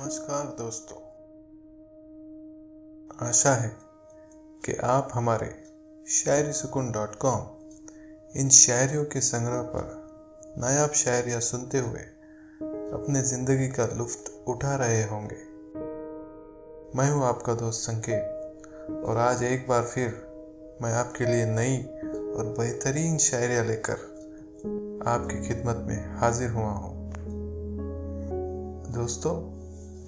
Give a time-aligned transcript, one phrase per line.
[0.00, 0.96] नमस्कार दोस्तों।
[3.28, 3.68] आशा है
[4.64, 5.46] कि आप हमारे
[6.08, 7.46] शायरी सुकून डॉट कॉम
[8.40, 12.00] इन शायरियों के संग्रह पर नायाब शायरियाँ सुनते हुए
[12.92, 15.40] अपने ज़िंदगी का लुफ्त उठा रहे होंगे।
[16.98, 20.08] मैं हूँ आपका दोस्त संकेत और आज एक बार फिर
[20.82, 21.82] मैं आपके लिए नई
[22.36, 24.06] और बेहतरीन शायरियाँ लेकर
[25.08, 27.12] आपकी खिदमत में हाजिर हुआ हूँ।
[28.94, 29.57] दोस्तों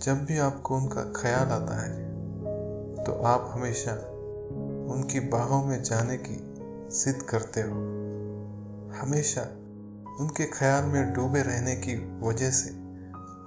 [0.03, 3.93] जब भी आपको उनका ख्याल आता है तो आप हमेशा
[4.95, 6.37] उनकी बाहों में जाने की
[6.95, 7.81] जिद करते हो।
[9.01, 9.43] हमेशा
[10.21, 12.71] उनके ख्याल में डूबे रहने की वजह से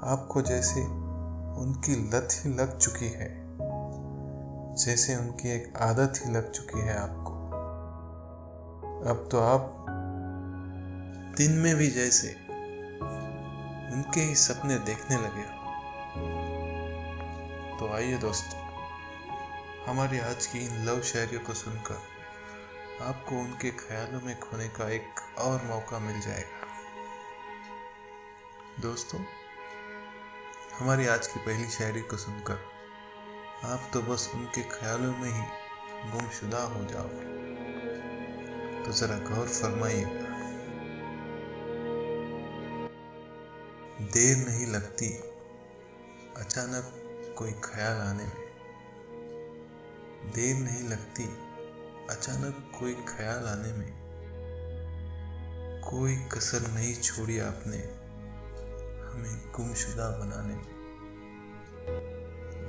[0.08, 0.82] आपको जैसे
[1.62, 3.30] उनकी लत ही लग चुकी है,
[4.76, 7.34] जैसे उनकी एक आदत ही लग चुकी है आपको।
[9.10, 9.76] अब तो आप
[11.38, 12.36] दिन में भी जैसे
[13.94, 15.62] उनके ही सपने देखने लगे हो।
[17.84, 18.60] तो आइए दोस्तों,
[19.86, 21.98] हमारी आज की इन लव शायरियों को सुनकर
[23.02, 26.68] आपको उनके ख्यालों में खोने का एक और मौका मिल जाएगा।
[28.82, 29.20] दोस्तों,
[30.80, 32.64] हमारी आज की पहली शायरी को सुनकर
[33.66, 35.44] आप तो बस उनके ख्यालों में ही
[36.12, 37.28] गुमशुदा हो जाओगे।
[38.86, 40.32] तो जरा गौर फरमाइएगा
[44.10, 45.16] देर नहीं लगती,
[46.38, 47.00] अचानक
[47.38, 48.54] कोई ख्याल आने में
[50.36, 51.24] देर नहीं लगती
[52.10, 54.04] अचानक कोई ख्याल आने में
[55.90, 57.78] कोई कसर नहीं छोड़ी आपने
[59.08, 60.74] हमें गुमशुदा बनाने में।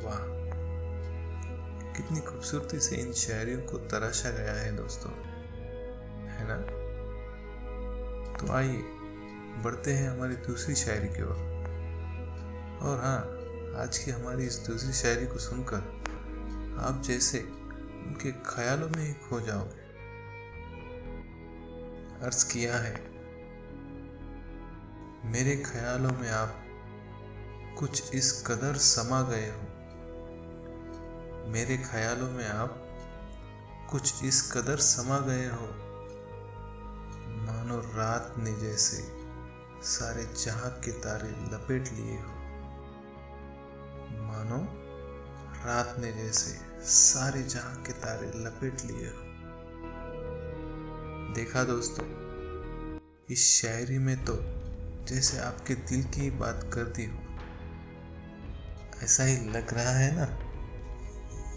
[0.05, 0.45] वाह
[1.93, 5.13] कितनी खूबसूरती से इन शायरियों को तराशा गया है दोस्तों
[6.29, 6.85] है ना?
[8.39, 8.83] तो आइए
[9.63, 13.44] बढ़ते हैं हमारी दूसरी शायरी की ओर। और, और हाँ
[13.75, 15.77] आज की हमारी इस दूसरी शायरी को सुनकर
[16.81, 17.39] आप जैसे
[18.07, 19.83] उनके ख्यालों में ही खो जाओगे।
[22.27, 22.95] अर्ज़ किया है,
[25.25, 26.55] मेरे ख्यालों में आप
[27.79, 29.63] कुछ इस कदर समा गए हो।
[31.49, 32.77] मेरे ख्यालों में आप
[33.91, 35.67] कुछ इस कदर समा गए हो।
[37.41, 39.03] मानो रात ने जैसे
[39.83, 42.34] सारे जहाँ के तारे लपेट लिए हो।
[44.57, 49.35] मानो रात ने जैसे सारे जहाँ के तारे लपेट लिए हो।
[51.35, 52.05] देखा दोस्तों,
[53.31, 54.39] इस शायरी में तो
[55.05, 57.19] जैसे आपके दिल की बात करती हो।
[59.03, 60.25] ऐसा ही लग रहा है ना?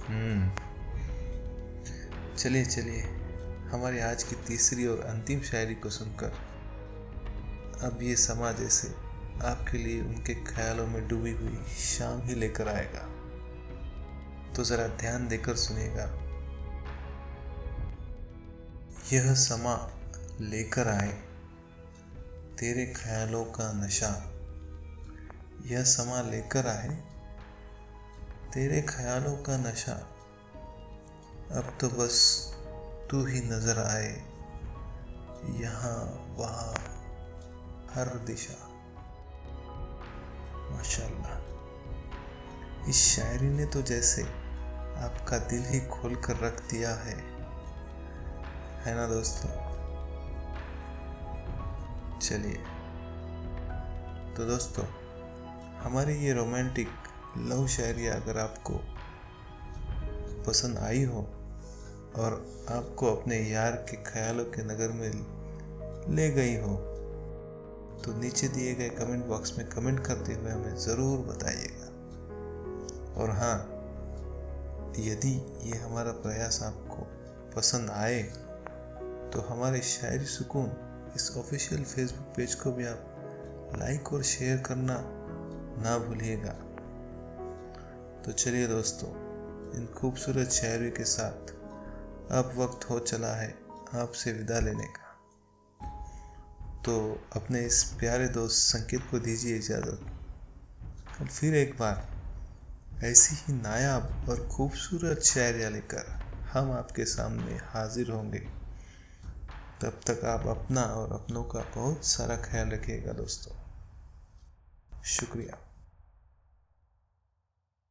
[0.07, 0.67] हम्म।
[2.35, 3.01] चलिए चलिए,
[3.69, 6.47] हमारी आज की तीसरी और अंतिम शायरी को सुनकर
[7.83, 9.06] अब ये समा जैसे
[9.45, 13.07] आपके लिए उनके ख्यालों में डूबी हुई शाम ही लेकर आएगा।
[14.53, 16.23] तो जरा ध्यान देकर सुनेगा
[19.13, 19.91] यह समा
[20.41, 21.11] लेकर आए
[22.59, 24.33] तेरे ख्यालों का नशा।
[25.65, 26.89] यह समा लेकर आए
[28.53, 29.93] तेरे ख्यालों का नशा।
[31.51, 32.47] अब तो बस
[33.11, 34.23] तू ही नज़र आए।
[35.61, 36.73] यहाँ, वहाँ,
[37.93, 38.76] हर दिशा।
[40.77, 41.47] माशाल्लाह।
[42.89, 44.23] इस शायरी ने तो जैसे
[44.97, 47.15] आपका दिल ही खोल कर रख दिया है।
[48.83, 49.49] है ना दोस्तों?
[52.19, 52.63] चलिए।
[54.35, 54.85] तो दोस्तों,
[55.77, 56.89] हमारी ये रोमांटिक
[57.37, 58.73] लव शायरी अगर आपको
[60.47, 61.19] पसंद आई हो
[62.15, 62.31] और
[62.69, 65.09] आपको अपने यार के ख्यालों के नगर में
[66.15, 66.96] ले गई हो
[68.03, 71.87] तो नीचे दिए गए कमेंट बॉक्स में कमेंट करते हुए हमें ज़रूर बताइएगा।
[73.21, 73.57] और हाँ
[74.99, 75.31] यदि
[75.63, 77.07] ये हमारा प्रयास आपको
[77.55, 78.21] पसंद आए
[79.33, 80.71] तो हमारे शायरी सुकून
[81.15, 84.97] इस ऑफिशियल फेसबुक पेज को भी आप लाइक और शेयर करना
[85.79, 86.53] ना भूलिएगा।
[88.25, 89.09] तो चलिए दोस्तों,
[89.77, 91.51] इन खूबसूरत शायरी के साथ
[92.33, 93.53] अब वक्त हो चला है
[93.95, 95.06] आपसे विदा लेने का।
[96.85, 100.01] तो अपने इस प्यारे दोस्त संकेत को दीजिए इजाज़त।
[101.21, 102.17] और फिर एक बार
[103.03, 106.07] ऐसी ही नायाब और खूबसूरत शायरिया लेकर
[106.51, 108.39] हम आपके सामने हाजिर होंगे।
[109.81, 113.55] तब तक आप अपना और अपनों का बहुत सारा ख्याल रखिएगा दोस्तों।
[115.03, 115.66] शुक्रिया।